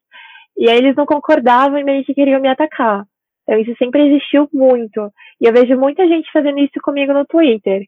[0.56, 3.04] E aí eles não concordavam e meio que queriam me atacar.
[3.42, 5.10] Então isso sempre existiu muito.
[5.40, 7.82] E eu vejo muita gente fazendo isso comigo no Twitter.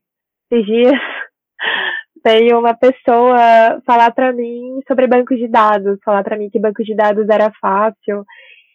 [0.50, 0.92] Esses dias
[2.24, 6.82] veio uma pessoa falar para mim sobre bancos de dados, falar para mim que banco
[6.84, 8.24] de dados era fácil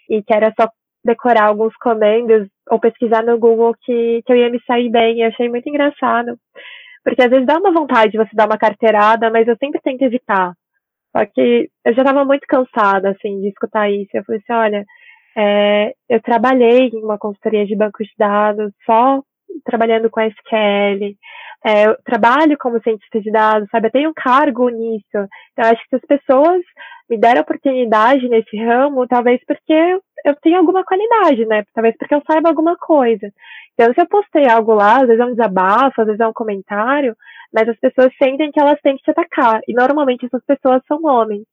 [0.09, 0.69] e que era só
[1.03, 5.21] decorar alguns comandos ou pesquisar no Google que, que eu ia me sair bem.
[5.21, 6.37] Eu achei muito engraçado.
[7.03, 10.03] Porque às vezes dá uma vontade de você dar uma carteirada, mas eu sempre tento
[10.03, 10.53] evitar.
[11.15, 14.09] Só que eu já estava muito cansada, assim, de escutar isso.
[14.13, 14.85] Eu falei assim, olha,
[15.35, 19.21] é, eu trabalhei em uma consultoria de bancos de dados, só
[19.65, 21.15] trabalhando com SQL.
[21.63, 23.87] É, eu trabalho como cientista de dados, sabe?
[23.87, 25.27] Eu tenho um cargo nisso.
[25.53, 26.61] Então, acho que se as pessoas
[27.09, 31.63] me deram oportunidade nesse ramo, talvez porque eu tenho alguma qualidade, né?
[31.73, 33.31] Talvez porque eu saiba alguma coisa.
[33.73, 36.33] Então, se eu postei algo lá, às vezes é um desabafo, às vezes é um
[36.33, 37.15] comentário,
[37.53, 39.61] mas as pessoas sentem que elas têm que se atacar.
[39.67, 41.43] E normalmente essas pessoas são homens.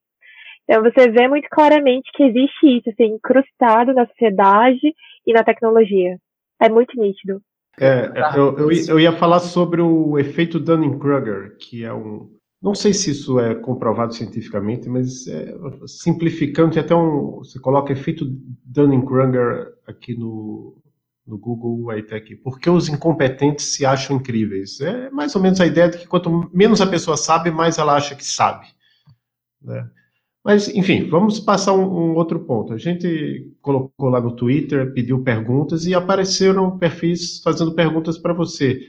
[0.64, 4.94] Então, você vê muito claramente que existe isso, assim, incrustado na sociedade
[5.26, 6.18] e na tecnologia.
[6.60, 7.40] É muito nítido.
[7.80, 12.28] É, eu, eu, eu, ia falar sobre o efeito Dunning-Kruger, que é um.
[12.60, 15.54] Não sei se isso é comprovado cientificamente, mas é,
[15.86, 17.38] simplificando, até um.
[17.38, 18.24] Você coloca efeito
[18.66, 20.76] Dunning-Kruger aqui no,
[21.28, 22.34] no Google, vai ter aqui.
[22.34, 24.80] Por que os incompetentes se acham incríveis?
[24.80, 27.94] É mais ou menos a ideia de que quanto menos a pessoa sabe, mais ela
[27.94, 28.66] acha que sabe.
[29.60, 29.88] Né?
[30.42, 32.72] Mas, enfim, vamos passar um, um, outro ponto.
[32.72, 38.80] A gente colocou lá no Twitter, pediu perguntas e apareceram perfis fazendo perguntas para você.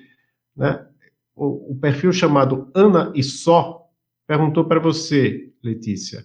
[0.55, 0.85] Né?
[1.35, 3.85] O, o, perfil chamado Ana e Só
[4.25, 6.23] perguntou para você, Letícia,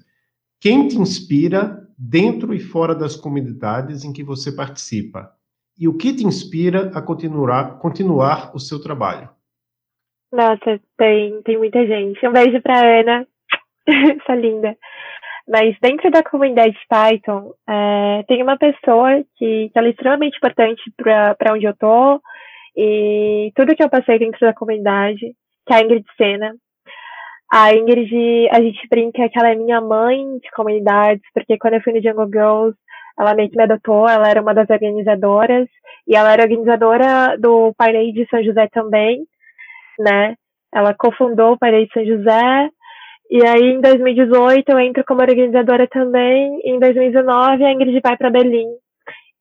[0.61, 5.33] quem te inspira dentro e fora das comunidades em que você participa?
[5.79, 9.29] E o que te inspira a continuar, continuar o seu trabalho?
[10.33, 12.27] Nossa, tem, tem muita gente.
[12.27, 13.27] Um beijo para Ana,
[13.87, 14.77] essa linda.
[15.49, 21.53] Mas dentro da comunidade Python, é, tem uma pessoa que, que é extremamente importante para
[21.53, 22.21] onde eu estou
[22.77, 25.35] e tudo que eu passei dentro da comunidade,
[25.67, 26.55] que é a Ingrid Sena.
[27.53, 31.83] A Ingrid, a gente brinca que ela é minha mãe de comunidades, porque quando eu
[31.83, 32.77] fui no Jungle Girls,
[33.19, 35.69] ela meio que me adotou, ela era uma das organizadoras,
[36.07, 39.25] e ela era organizadora do Painei de São José também,
[39.99, 40.35] né?
[40.75, 42.71] Ela cofundou o Painei de São José,
[43.31, 46.61] e aí, em 2018, eu entro como organizadora também.
[46.63, 48.69] Em 2019, a Ingrid vai para Berlim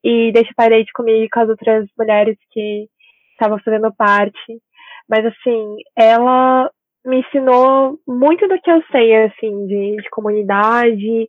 [0.04, 2.88] e deixa o parede comigo com as outras mulheres que
[3.34, 4.62] estavam fazendo parte.
[5.08, 6.72] Mas, assim, ela
[7.06, 11.28] me ensinou muito do que eu sei, assim, de, de comunidade.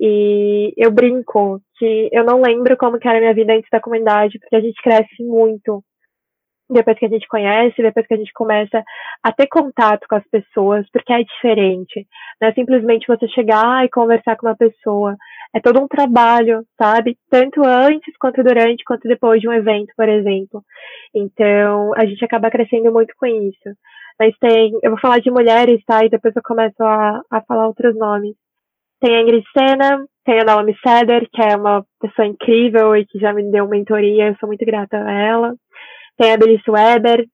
[0.00, 3.80] E eu brinco que eu não lembro como que era a minha vida antes da
[3.80, 5.84] comunidade, porque a gente cresce muito
[6.70, 8.82] depois que a gente conhece, depois que a gente começa
[9.22, 12.06] a ter contato com as pessoas, porque é diferente.
[12.40, 15.16] Não é simplesmente você chegar e conversar com uma pessoa.
[15.54, 17.18] É todo um trabalho, sabe?
[17.28, 20.62] Tanto antes, quanto durante, quanto depois de um evento, por exemplo.
[21.14, 23.76] Então, a gente acaba crescendo muito com isso.
[24.18, 26.04] Mas tem, eu vou falar de mulheres, tá?
[26.04, 28.36] E depois eu começo a, a falar outros nomes.
[29.00, 33.18] Tem a Ingrid Sena, tem a Naomi Seder, que é uma pessoa incrível e que
[33.18, 35.54] já me deu mentoria, eu sou muito grata a ela.
[36.18, 37.26] Tem a Belice Weber,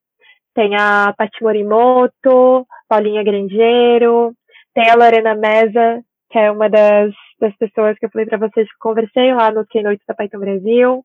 [0.55, 4.33] tem a Pati Morimoto, Paulinha Grangeiro,
[4.75, 8.69] tem a Lorena Mesa, que é uma das, das pessoas que eu falei para vocês
[8.69, 11.05] que conversei lá no Keynote da Python Brasil.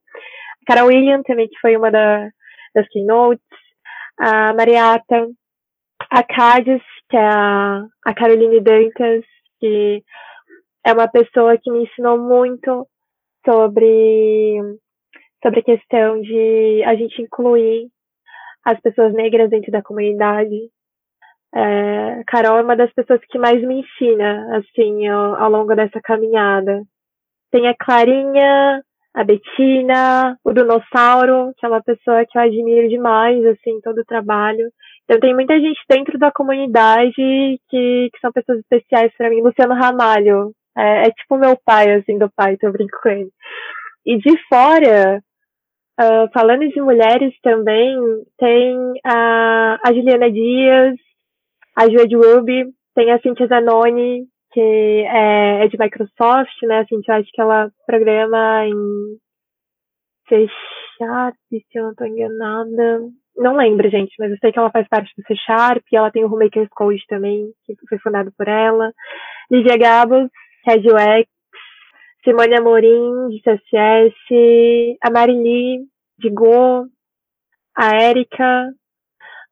[0.61, 2.29] A Carol William também, que foi uma da,
[2.75, 3.43] das Keynotes.
[4.19, 5.27] A Mariata,
[6.09, 9.23] a Cádiz, que é a, a Caroline Dantas,
[9.59, 10.03] que
[10.85, 12.87] é uma pessoa que me ensinou muito
[13.45, 14.59] sobre
[15.43, 17.87] sobre a questão de a gente incluir
[18.63, 20.69] as pessoas negras dentro da comunidade.
[21.53, 25.99] É, Carol é uma das pessoas que mais me ensina, assim, ao, ao longo dessa
[25.99, 26.83] caminhada.
[27.51, 33.43] Tem a Clarinha, a Betina, o Dinossauro, que é uma pessoa que eu admiro demais,
[33.45, 34.71] assim, todo o trabalho.
[35.03, 37.59] Então tem muita gente dentro da comunidade que,
[38.13, 39.41] que são pessoas especiais para mim.
[39.41, 43.29] Luciano Ramalho, é, é, tipo meu pai, assim, do pai, que eu brinco com ele.
[44.05, 45.21] E de fora,
[45.99, 47.95] Uh, falando de mulheres também,
[48.39, 50.95] tem a, a Juliana Dias,
[51.75, 56.79] a Jude Ruby, tem a Cintia Zanoni, que é, é, de Microsoft, né?
[56.79, 58.73] A Cintia, acho que ela programa em
[60.27, 60.47] C
[60.97, 63.01] Sharp, se eu não estou enganada.
[63.37, 66.23] não lembro, gente, mas eu sei que ela faz parte do C Sharp, ela tem
[66.23, 68.91] o Homemakers Code também, que foi fundado por ela.
[69.51, 70.29] Lívia Gabos,
[70.65, 71.27] de UX,
[72.23, 75.79] Simone Amorim, de CSS, a Marili,
[76.19, 76.85] de Go,
[77.75, 78.69] a Érica,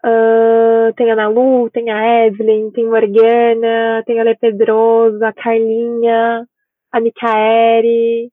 [0.06, 5.34] uh, tem a Nalu, tem a Evelyn, tem a Morgana, tem a Le Pedroso, a
[5.34, 6.45] Carlinha,
[6.91, 8.32] a Micaeri,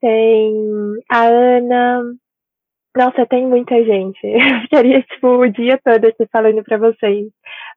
[0.00, 0.54] tem
[1.10, 2.02] a Ana.
[2.96, 4.20] Nossa, tem muita gente.
[4.26, 7.28] Eu ficaria, tipo, o dia todo aqui falando pra vocês.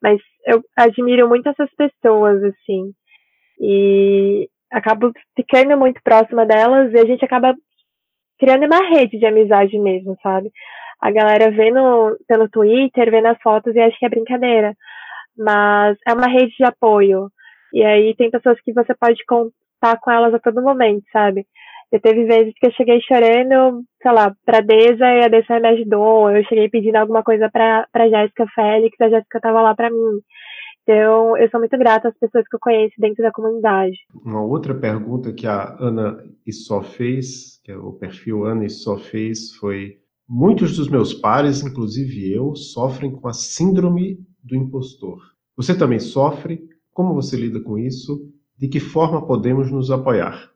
[0.02, 2.94] Mas eu admiro muito essas pessoas, assim.
[3.60, 7.54] E acabo ficando muito próxima delas e a gente acaba
[8.40, 10.52] criando uma rede de amizade mesmo, sabe?
[11.02, 14.74] A galera vê no, pelo Twitter, vê nas fotos e acha que é brincadeira.
[15.38, 17.30] Mas é uma rede de apoio.
[17.74, 21.46] E aí tem pessoas que você pode contar com elas a todo momento, sabe?
[21.92, 25.70] Já teve vezes que eu cheguei chorando, sei lá, pra Deza e a Deza me
[25.70, 26.30] ajudou.
[26.30, 30.22] Eu cheguei pedindo alguma coisa pra, pra Jéssica Félix, a Jéssica tava lá pra mim.
[30.90, 33.96] Então, eu sou muito grata às pessoas que eu conheço dentro da comunidade.
[34.26, 39.54] Uma outra pergunta que a Ana Issó fez, que é o perfil Ana Issó fez,
[39.58, 45.22] foi: Muitos dos meus pares, inclusive eu, sofrem com a síndrome do impostor.
[45.56, 46.68] Você também sofre?
[46.92, 48.28] Como você lida com isso?
[48.58, 50.52] De que forma podemos nos apoiar?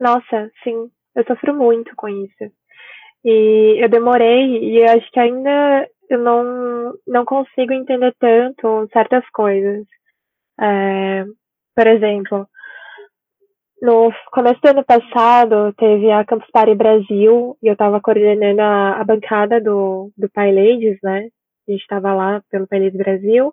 [0.00, 2.50] Nossa, sim, eu sofro muito com isso.
[3.22, 9.24] E eu demorei, e eu acho que ainda eu não, não consigo entender tanto certas
[9.30, 9.86] coisas.
[10.60, 11.24] É,
[11.74, 12.48] por exemplo,
[13.82, 19.00] no começo do ano passado, teve a Campus Party Brasil, e eu estava coordenando a,
[19.00, 21.28] a, bancada do, do Pai Ladies, né?
[21.68, 23.52] A gente estava lá pelo Pai Ladies Brasil.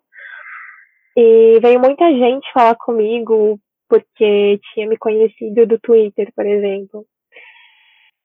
[1.16, 7.04] E veio muita gente falar comigo porque tinha me conhecido do Twitter, por exemplo.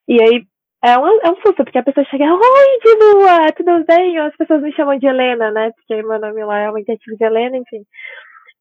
[0.08, 0.46] E aí
[0.84, 4.18] é um, é um susto, porque a pessoa chega, oi, de Lua, tudo bem?
[4.20, 5.72] As pessoas me chamam de Helena, né?
[5.72, 7.84] Porque meu nome lá é uma intentivo de Helena, enfim.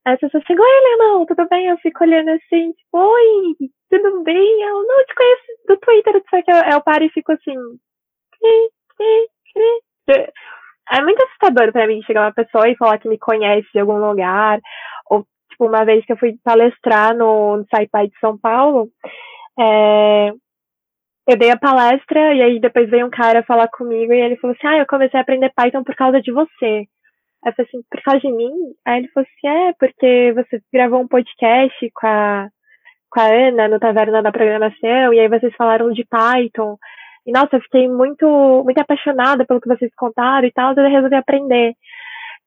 [0.05, 1.67] As pessoas chegam, oi, Helena, tudo bem?
[1.67, 3.55] Eu fico olhando assim, tipo, oi,
[3.89, 4.63] tudo bem?
[4.63, 7.55] Eu não te conheço do Twitter, só que eu, eu paro e fico assim.
[10.89, 13.97] É muito assustador pra mim chegar uma pessoa e falar que me conhece de algum
[13.97, 14.59] lugar,
[15.09, 18.89] ou tipo, uma vez que eu fui palestrar no, no SciPy de São Paulo,
[19.59, 20.31] é,
[21.27, 24.55] eu dei a palestra e aí depois veio um cara falar comigo e ele falou
[24.55, 26.87] assim, ah, eu comecei a aprender Python por causa de você.
[27.43, 28.51] Aí eu falei assim, por causa de mim?
[28.85, 32.47] Aí ele falou assim, é, porque você gravou um podcast com a,
[33.11, 36.77] com a Ana no Taverna da Programação e aí vocês falaram de Python.
[37.25, 41.15] E nossa, eu fiquei muito, muito apaixonada pelo que vocês contaram e tal, eu resolvi
[41.15, 41.73] aprender.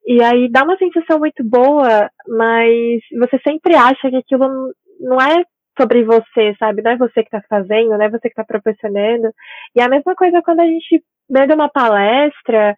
[0.07, 5.45] E aí dá uma sensação muito boa, mas você sempre acha que aquilo não é
[5.81, 6.83] sobre você, sabe?
[6.83, 9.33] Não é você que está fazendo, não é você que está proporcionando.
[9.75, 12.77] E a mesma coisa quando a gente vê uma palestra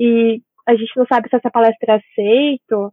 [0.00, 2.90] e a gente não sabe se essa palestra é aceita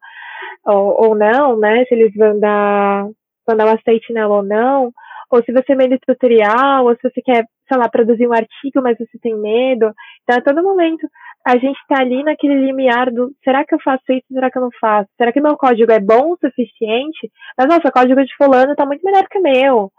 [0.65, 1.85] ou, ou não, né?
[1.85, 3.05] Se eles vão dar,
[3.47, 4.91] vão dar um aceite nela ou não.
[5.31, 8.81] Ou se você é meio tutorial, ou se você quer, sei lá, produzir um artigo,
[8.81, 9.93] mas você tem medo.
[10.23, 11.07] Então, a todo momento,
[11.45, 14.61] a gente está ali naquele limiar do será que eu faço isso, será que eu
[14.61, 15.09] não faço?
[15.17, 17.31] Será que meu código é bom o suficiente?
[17.57, 19.91] Mas nossa, o código de fulano está muito melhor que o meu.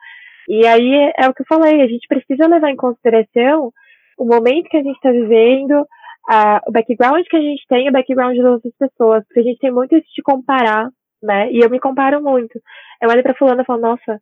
[0.48, 3.72] E aí é o que eu falei, a gente precisa levar em consideração
[4.18, 5.86] o momento que a gente está vivendo,
[6.28, 9.58] a, o background que a gente tem, o background das outras pessoas, porque a gente
[9.58, 10.90] tem muito isso de comparar,
[11.22, 11.50] né?
[11.50, 12.60] E eu me comparo muito.
[13.00, 14.20] Eu olho pra fulana e falo, nossa,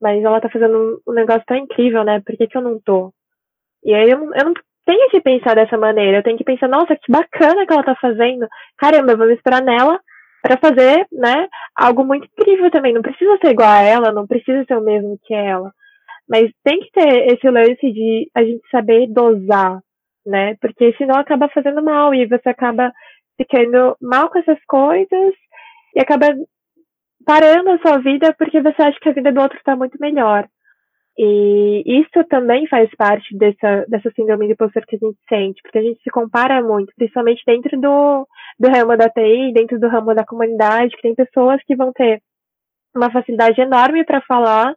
[0.00, 2.20] mas ela tá fazendo um, um negócio tão incrível, né?
[2.20, 3.12] Por que, que eu não tô?
[3.84, 6.18] E aí eu, eu não tenho que pensar dessa maneira.
[6.18, 8.46] Eu tenho que pensar, nossa, que bacana que ela tá fazendo.
[8.78, 10.00] Caramba, eu vou me nela
[10.42, 12.92] para fazer, né, algo muito incrível também.
[12.92, 15.72] Não precisa ser igual a ela, não precisa ser o mesmo que ela.
[16.28, 19.78] Mas tem que ter esse lance de a gente saber dosar,
[20.26, 20.56] né?
[20.60, 22.92] Porque senão acaba fazendo mal e você acaba
[23.36, 25.34] ficando mal com essas coisas
[25.94, 26.26] e acaba
[27.24, 30.48] parando a sua vida porque você acha que a vida do outro está muito melhor.
[31.18, 35.78] E isso também faz parte dessa, dessa síndrome de impostor que a gente sente, porque
[35.78, 38.26] a gente se compara muito, principalmente dentro do,
[38.58, 42.22] do ramo da TI, dentro do ramo da comunidade, que tem pessoas que vão ter
[42.94, 44.74] uma facilidade enorme para falar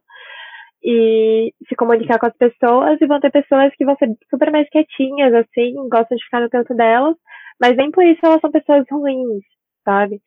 [0.84, 4.68] e se comunicar com as pessoas, e vão ter pessoas que vão ser super mais
[4.68, 7.16] quietinhas, assim, gostam de ficar no canto delas,
[7.60, 9.42] mas nem por isso elas são pessoas ruins,
[9.84, 10.20] sabe?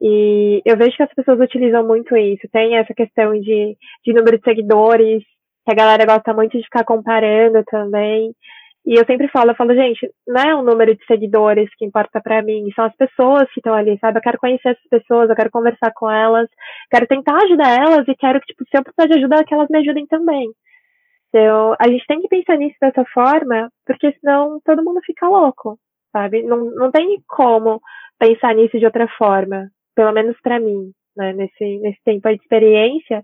[0.00, 2.48] E eu vejo que as pessoas utilizam muito isso.
[2.50, 5.22] Tem essa questão de, de número de seguidores,
[5.64, 8.34] que a galera gosta muito de ficar comparando também.
[8.86, 12.20] E eu sempre falo, eu falo, gente, não é o número de seguidores que importa
[12.20, 14.18] para mim, são as pessoas que estão ali, sabe?
[14.18, 16.48] Eu quero conhecer essas pessoas, eu quero conversar com elas,
[16.90, 19.68] quero tentar ajudar elas e quero que, tipo, se eu precisar de ajuda, que elas
[19.68, 20.50] me ajudem também.
[21.28, 25.78] Então, a gente tem que pensar nisso dessa forma, porque senão todo mundo fica louco,
[26.10, 26.42] sabe?
[26.42, 27.80] Não, não tem como
[28.18, 31.32] pensar nisso de outra forma, pelo menos para mim, né?
[31.34, 33.22] Nesse, nesse tempo de experiência,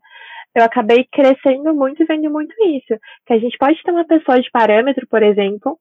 [0.56, 2.98] eu acabei crescendo muito e vendo muito isso.
[3.26, 5.78] Que a gente pode ter uma pessoa de parâmetro, por exemplo,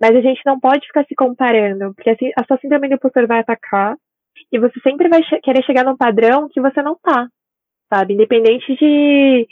[0.00, 3.26] mas a gente não pode ficar se comparando, porque assim, a sua síndrome do impostor
[3.26, 3.96] vai atacar
[4.52, 7.28] e você sempre vai che querer chegar num padrão que você não tá,
[7.92, 8.14] sabe?
[8.14, 9.46] Independente de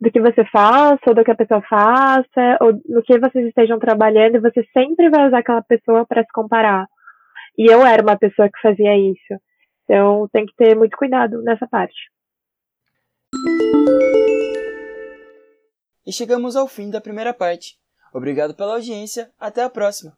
[0.00, 3.78] do que você faça, ou do que a pessoa faça, ou no que vocês estejam
[3.78, 6.86] trabalhando, você sempre vai usar aquela pessoa para se comparar.
[7.56, 9.40] E eu era uma pessoa que fazia isso.
[9.84, 11.94] Então tem que ter muito cuidado nessa parte.
[16.04, 17.78] E chegamos ao fim da primeira parte.
[18.12, 20.16] Obrigado pela audiência, até a próxima!